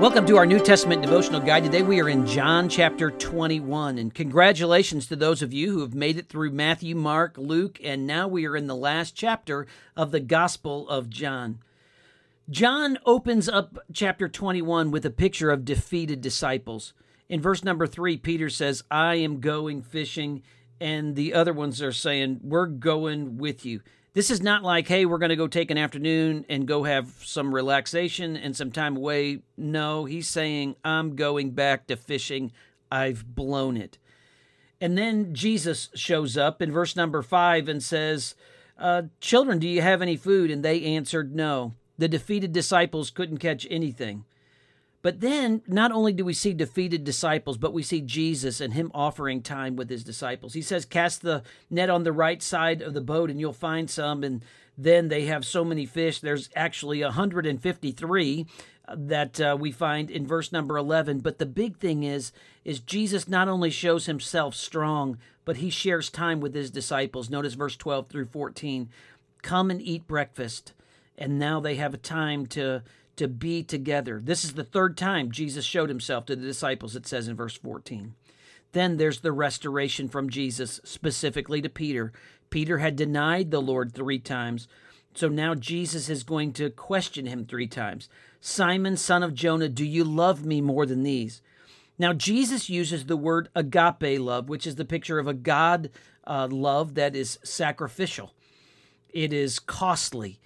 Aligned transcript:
Welcome 0.00 0.26
to 0.26 0.36
our 0.36 0.46
New 0.46 0.60
Testament 0.60 1.02
devotional 1.02 1.40
guide. 1.40 1.64
Today 1.64 1.82
we 1.82 2.00
are 2.00 2.08
in 2.08 2.24
John 2.24 2.68
chapter 2.68 3.10
21. 3.10 3.98
And 3.98 4.14
congratulations 4.14 5.08
to 5.08 5.16
those 5.16 5.42
of 5.42 5.52
you 5.52 5.72
who 5.72 5.80
have 5.80 5.92
made 5.92 6.16
it 6.16 6.28
through 6.28 6.52
Matthew, 6.52 6.94
Mark, 6.94 7.36
Luke, 7.36 7.80
and 7.82 8.06
now 8.06 8.28
we 8.28 8.46
are 8.46 8.56
in 8.56 8.68
the 8.68 8.76
last 8.76 9.16
chapter 9.16 9.66
of 9.96 10.12
the 10.12 10.20
Gospel 10.20 10.88
of 10.88 11.10
John. 11.10 11.58
John 12.48 12.98
opens 13.06 13.48
up 13.48 13.76
chapter 13.92 14.28
21 14.28 14.92
with 14.92 15.04
a 15.04 15.10
picture 15.10 15.50
of 15.50 15.64
defeated 15.64 16.20
disciples. 16.20 16.94
In 17.28 17.40
verse 17.40 17.64
number 17.64 17.88
3, 17.88 18.18
Peter 18.18 18.48
says, 18.48 18.84
I 18.92 19.16
am 19.16 19.40
going 19.40 19.82
fishing, 19.82 20.44
and 20.80 21.16
the 21.16 21.34
other 21.34 21.52
ones 21.52 21.82
are 21.82 21.90
saying, 21.90 22.38
We're 22.44 22.66
going 22.66 23.36
with 23.36 23.66
you. 23.66 23.80
This 24.18 24.32
is 24.32 24.42
not 24.42 24.64
like, 24.64 24.88
hey, 24.88 25.06
we're 25.06 25.18
going 25.18 25.28
to 25.28 25.36
go 25.36 25.46
take 25.46 25.70
an 25.70 25.78
afternoon 25.78 26.44
and 26.48 26.66
go 26.66 26.82
have 26.82 27.14
some 27.22 27.54
relaxation 27.54 28.36
and 28.36 28.56
some 28.56 28.72
time 28.72 28.96
away. 28.96 29.42
No, 29.56 30.06
he's 30.06 30.26
saying, 30.26 30.74
I'm 30.82 31.14
going 31.14 31.52
back 31.52 31.86
to 31.86 31.96
fishing. 31.96 32.50
I've 32.90 33.36
blown 33.36 33.76
it. 33.76 33.98
And 34.80 34.98
then 34.98 35.36
Jesus 35.36 35.88
shows 35.94 36.36
up 36.36 36.60
in 36.60 36.72
verse 36.72 36.96
number 36.96 37.22
five 37.22 37.68
and 37.68 37.80
says, 37.80 38.34
uh, 38.76 39.02
Children, 39.20 39.60
do 39.60 39.68
you 39.68 39.82
have 39.82 40.02
any 40.02 40.16
food? 40.16 40.50
And 40.50 40.64
they 40.64 40.82
answered, 40.82 41.36
No. 41.36 41.74
The 41.96 42.08
defeated 42.08 42.52
disciples 42.52 43.10
couldn't 43.10 43.38
catch 43.38 43.68
anything. 43.70 44.24
But 45.00 45.20
then, 45.20 45.62
not 45.66 45.92
only 45.92 46.12
do 46.12 46.24
we 46.24 46.34
see 46.34 46.52
defeated 46.52 47.04
disciples, 47.04 47.56
but 47.56 47.72
we 47.72 47.84
see 47.84 48.00
Jesus 48.00 48.60
and 48.60 48.74
him 48.74 48.90
offering 48.92 49.42
time 49.42 49.76
with 49.76 49.88
his 49.88 50.02
disciples. 50.02 50.54
He 50.54 50.62
says, 50.62 50.84
Cast 50.84 51.22
the 51.22 51.44
net 51.70 51.88
on 51.88 52.02
the 52.02 52.12
right 52.12 52.42
side 52.42 52.82
of 52.82 52.94
the 52.94 53.00
boat 53.00 53.30
and 53.30 53.38
you'll 53.38 53.52
find 53.52 53.88
some. 53.88 54.24
And 54.24 54.44
then 54.76 55.08
they 55.08 55.26
have 55.26 55.44
so 55.44 55.64
many 55.64 55.86
fish. 55.86 56.18
There's 56.18 56.50
actually 56.56 57.02
153 57.02 58.46
that 58.96 59.40
uh, 59.40 59.56
we 59.58 59.70
find 59.70 60.10
in 60.10 60.26
verse 60.26 60.50
number 60.50 60.78
11 60.78 61.18
but 61.18 61.38
the 61.38 61.44
big 61.44 61.76
thing 61.76 62.04
is 62.04 62.32
is 62.64 62.80
Jesus 62.80 63.28
not 63.28 63.46
only 63.46 63.68
shows 63.68 64.06
himself 64.06 64.54
strong 64.54 65.18
but 65.44 65.58
he 65.58 65.68
shares 65.68 66.08
time 66.08 66.40
with 66.40 66.54
his 66.54 66.70
disciples 66.70 67.28
notice 67.28 67.52
verse 67.52 67.76
12 67.76 68.08
through 68.08 68.24
14 68.24 68.88
come 69.42 69.70
and 69.70 69.82
eat 69.82 70.06
breakfast 70.06 70.72
and 71.18 71.38
now 71.38 71.60
they 71.60 71.74
have 71.74 71.92
a 71.92 71.98
time 71.98 72.46
to 72.46 72.82
to 73.18 73.28
be 73.28 73.62
together. 73.62 74.20
This 74.22 74.44
is 74.44 74.54
the 74.54 74.64
third 74.64 74.96
time 74.96 75.30
Jesus 75.30 75.64
showed 75.64 75.88
himself 75.88 76.26
to 76.26 76.36
the 76.36 76.46
disciples, 76.46 76.96
it 76.96 77.06
says 77.06 77.28
in 77.28 77.36
verse 77.36 77.56
14. 77.56 78.14
Then 78.72 78.96
there's 78.96 79.20
the 79.20 79.32
restoration 79.32 80.08
from 80.08 80.30
Jesus, 80.30 80.80
specifically 80.84 81.62
to 81.62 81.68
Peter. 81.68 82.12
Peter 82.50 82.78
had 82.78 82.96
denied 82.96 83.50
the 83.50 83.62
Lord 83.62 83.92
three 83.92 84.18
times, 84.18 84.68
so 85.14 85.28
now 85.28 85.54
Jesus 85.54 86.08
is 86.08 86.22
going 86.22 86.52
to 86.54 86.70
question 86.70 87.26
him 87.26 87.44
three 87.44 87.66
times. 87.66 88.08
Simon, 88.40 88.96
son 88.96 89.22
of 89.22 89.34
Jonah, 89.34 89.68
do 89.68 89.84
you 89.84 90.04
love 90.04 90.44
me 90.44 90.60
more 90.60 90.86
than 90.86 91.02
these? 91.02 91.42
Now, 91.98 92.12
Jesus 92.12 92.70
uses 92.70 93.06
the 93.06 93.16
word 93.16 93.48
agape 93.56 94.20
love, 94.20 94.48
which 94.48 94.66
is 94.66 94.76
the 94.76 94.84
picture 94.84 95.18
of 95.18 95.26
a 95.26 95.34
God 95.34 95.90
uh, 96.24 96.46
love 96.48 96.94
that 96.94 97.16
is 97.16 97.38
sacrificial, 97.42 98.32
it 99.08 99.32
is 99.32 99.58
costly, 99.58 100.38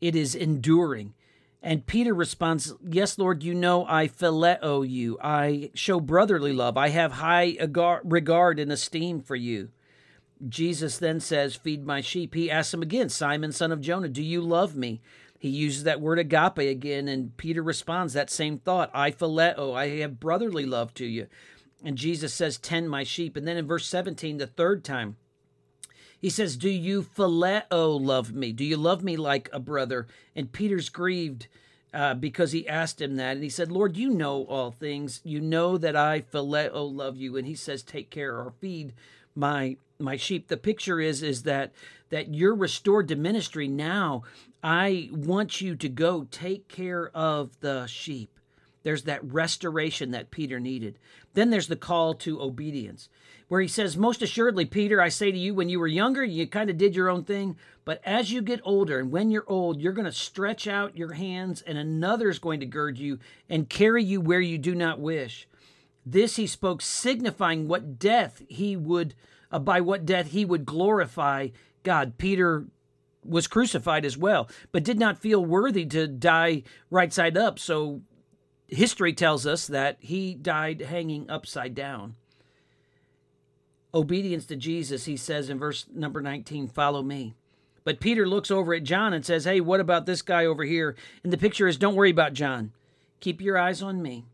it 0.00 0.14
is 0.14 0.34
enduring. 0.34 1.14
And 1.62 1.86
Peter 1.86 2.14
responds, 2.14 2.74
Yes, 2.88 3.18
Lord, 3.18 3.42
you 3.42 3.54
know 3.54 3.84
I 3.86 4.06
phileo 4.06 4.88
you. 4.88 5.18
I 5.22 5.70
show 5.74 5.98
brotherly 5.98 6.52
love. 6.52 6.76
I 6.76 6.90
have 6.90 7.12
high 7.12 7.56
regard 8.04 8.60
and 8.60 8.70
esteem 8.70 9.20
for 9.20 9.36
you. 9.36 9.70
Jesus 10.46 10.98
then 10.98 11.18
says, 11.18 11.56
Feed 11.56 11.84
my 11.84 12.00
sheep. 12.00 12.34
He 12.34 12.50
asks 12.50 12.72
him 12.72 12.82
again, 12.82 13.08
Simon, 13.08 13.50
son 13.50 13.72
of 13.72 13.80
Jonah, 13.80 14.08
do 14.08 14.22
you 14.22 14.40
love 14.40 14.76
me? 14.76 15.00
He 15.38 15.48
uses 15.48 15.84
that 15.84 16.00
word 16.00 16.18
agape 16.18 16.58
again, 16.58 17.06
and 17.06 17.36
Peter 17.36 17.62
responds 17.62 18.12
that 18.12 18.30
same 18.30 18.58
thought 18.58 18.90
I 18.92 19.10
phileo. 19.10 19.74
I 19.76 20.00
have 20.00 20.20
brotherly 20.20 20.66
love 20.66 20.94
to 20.94 21.06
you. 21.06 21.26
And 21.84 21.96
Jesus 21.96 22.34
says, 22.34 22.58
Tend 22.58 22.90
my 22.90 23.04
sheep. 23.04 23.36
And 23.36 23.46
then 23.46 23.56
in 23.56 23.66
verse 23.66 23.86
17, 23.86 24.38
the 24.38 24.46
third 24.46 24.84
time, 24.84 25.16
he 26.20 26.30
says, 26.30 26.56
Do 26.56 26.68
you 26.68 27.02
phileo 27.02 27.64
love 27.70 28.32
me? 28.32 28.52
Do 28.52 28.64
you 28.64 28.76
love 28.76 29.02
me 29.02 29.16
like 29.16 29.48
a 29.52 29.60
brother? 29.60 30.06
And 30.34 30.52
Peter's 30.52 30.88
grieved 30.88 31.46
uh, 31.94 32.14
because 32.14 32.52
he 32.52 32.68
asked 32.68 33.00
him 33.00 33.16
that. 33.16 33.36
And 33.36 33.42
he 33.42 33.48
said, 33.48 33.70
Lord, 33.70 33.96
you 33.96 34.10
know 34.10 34.44
all 34.44 34.70
things. 34.70 35.20
You 35.24 35.40
know 35.40 35.78
that 35.78 35.96
I 35.96 36.20
phileo 36.20 36.94
love 36.94 37.16
you. 37.16 37.36
And 37.36 37.46
he 37.46 37.54
says, 37.54 37.82
Take 37.82 38.10
care 38.10 38.36
or 38.36 38.52
feed 38.60 38.92
my 39.34 39.76
my 39.98 40.16
sheep. 40.16 40.48
The 40.48 40.56
picture 40.56 41.00
is 41.00 41.22
is 41.22 41.44
that 41.44 41.72
that 42.10 42.34
you're 42.34 42.54
restored 42.54 43.08
to 43.08 43.16
ministry 43.16 43.68
now. 43.68 44.22
I 44.62 45.08
want 45.12 45.60
you 45.60 45.76
to 45.76 45.88
go 45.88 46.26
take 46.30 46.68
care 46.68 47.10
of 47.14 47.60
the 47.60 47.86
sheep. 47.86 48.37
There's 48.88 49.02
that 49.02 49.22
restoration 49.22 50.12
that 50.12 50.30
Peter 50.30 50.58
needed. 50.58 50.98
Then 51.34 51.50
there's 51.50 51.68
the 51.68 51.76
call 51.76 52.14
to 52.14 52.40
obedience, 52.40 53.10
where 53.48 53.60
he 53.60 53.68
says, 53.68 53.98
Most 53.98 54.22
assuredly, 54.22 54.64
Peter, 54.64 54.98
I 54.98 55.10
say 55.10 55.30
to 55.30 55.36
you, 55.36 55.52
when 55.52 55.68
you 55.68 55.78
were 55.78 55.86
younger, 55.86 56.24
you 56.24 56.46
kind 56.46 56.70
of 56.70 56.78
did 56.78 56.96
your 56.96 57.10
own 57.10 57.24
thing. 57.24 57.58
But 57.84 58.00
as 58.02 58.32
you 58.32 58.40
get 58.40 58.62
older, 58.64 58.98
and 58.98 59.12
when 59.12 59.30
you're 59.30 59.44
old, 59.46 59.78
you're 59.78 59.92
going 59.92 60.06
to 60.06 60.10
stretch 60.10 60.66
out 60.66 60.96
your 60.96 61.12
hands, 61.12 61.60
and 61.60 61.76
another 61.76 62.30
is 62.30 62.38
going 62.38 62.60
to 62.60 62.66
gird 62.66 62.96
you 62.96 63.18
and 63.46 63.68
carry 63.68 64.02
you 64.02 64.22
where 64.22 64.40
you 64.40 64.56
do 64.56 64.74
not 64.74 65.00
wish. 65.00 65.46
This 66.06 66.36
he 66.36 66.46
spoke, 66.46 66.80
signifying 66.80 67.68
what 67.68 67.98
death 67.98 68.40
he 68.48 68.74
would, 68.74 69.14
uh, 69.52 69.58
by 69.58 69.82
what 69.82 70.06
death 70.06 70.28
he 70.28 70.46
would 70.46 70.64
glorify 70.64 71.48
God. 71.82 72.16
Peter 72.16 72.64
was 73.22 73.46
crucified 73.46 74.06
as 74.06 74.16
well, 74.16 74.48
but 74.72 74.82
did 74.82 74.98
not 74.98 75.18
feel 75.18 75.44
worthy 75.44 75.84
to 75.84 76.08
die 76.08 76.62
right 76.90 77.12
side 77.12 77.36
up. 77.36 77.58
So 77.58 78.00
history 78.68 79.12
tells 79.12 79.46
us 79.46 79.66
that 79.66 79.96
he 80.00 80.34
died 80.34 80.80
hanging 80.82 81.28
upside 81.28 81.74
down. 81.74 82.14
Obedience 83.92 84.46
to 84.46 84.56
Jesus, 84.56 85.06
he 85.06 85.16
says 85.16 85.48
in 85.48 85.58
verse 85.58 85.86
number 85.92 86.20
19, 86.20 86.68
follow 86.68 87.02
me. 87.02 87.34
But 87.84 88.00
Peter 88.00 88.28
looks 88.28 88.50
over 88.50 88.74
at 88.74 88.84
John 88.84 89.14
and 89.14 89.24
says, 89.24 89.44
Hey, 89.44 89.60
what 89.60 89.80
about 89.80 90.04
this 90.04 90.20
guy 90.20 90.44
over 90.44 90.64
here? 90.64 90.94
And 91.24 91.32
the 91.32 91.38
picture 91.38 91.66
is, 91.66 91.78
Don't 91.78 91.96
worry 91.96 92.10
about 92.10 92.34
John. 92.34 92.72
Keep 93.20 93.40
your 93.40 93.56
eyes 93.56 93.82
on 93.82 94.02
me. 94.02 94.26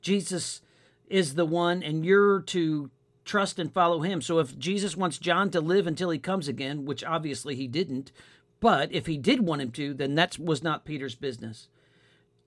Jesus 0.00 0.62
is 1.08 1.34
the 1.34 1.44
one, 1.44 1.82
and 1.82 2.06
you're 2.06 2.40
to 2.42 2.90
trust 3.24 3.58
and 3.58 3.72
follow 3.72 4.02
him. 4.02 4.22
So 4.22 4.38
if 4.38 4.56
Jesus 4.56 4.96
wants 4.96 5.18
John 5.18 5.50
to 5.50 5.60
live 5.60 5.88
until 5.88 6.10
he 6.10 6.18
comes 6.18 6.46
again, 6.46 6.84
which 6.84 7.02
obviously 7.02 7.56
he 7.56 7.66
didn't, 7.66 8.12
but 8.60 8.92
if 8.92 9.06
he 9.06 9.18
did 9.18 9.40
want 9.40 9.62
him 9.62 9.72
to, 9.72 9.92
then 9.92 10.14
that 10.14 10.38
was 10.38 10.62
not 10.62 10.84
Peter's 10.84 11.16
business. 11.16 11.68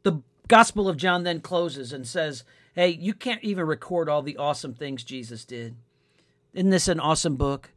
The 0.04 0.22
Gospel 0.50 0.90
of 0.90 0.98
John 0.98 1.24
then 1.24 1.42
closes 1.42 1.94
and 1.94 2.08
says, 2.08 2.44
Hey, 2.74 2.90
you 2.90 3.14
can't 3.14 3.44
even 3.44 3.68
record 3.68 4.10
all 4.10 4.24
the 4.24 4.36
awesome 4.38 4.74
things 4.74 5.04
Jesus 5.04 5.46
did. 5.46 5.76
Isn't 6.54 6.72
this 6.72 6.88
an 6.88 7.00
awesome 7.00 7.36
book? 7.36 7.72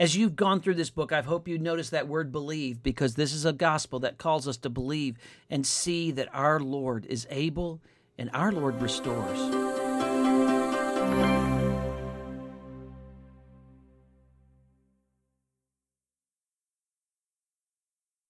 As 0.00 0.16
you've 0.16 0.34
gone 0.34 0.60
through 0.60 0.74
this 0.74 0.90
book, 0.90 1.12
I 1.12 1.22
hope 1.22 1.46
you 1.46 1.58
notice 1.58 1.90
that 1.90 2.08
word 2.08 2.32
believe 2.32 2.82
because 2.82 3.14
this 3.14 3.32
is 3.32 3.44
a 3.44 3.52
gospel 3.52 4.00
that 4.00 4.18
calls 4.18 4.48
us 4.48 4.56
to 4.58 4.68
believe 4.68 5.16
and 5.48 5.64
see 5.64 6.10
that 6.10 6.28
our 6.32 6.58
Lord 6.58 7.06
is 7.06 7.26
able 7.30 7.80
and 8.18 8.30
our 8.32 8.50
Lord 8.50 8.82
restores. 8.82 9.67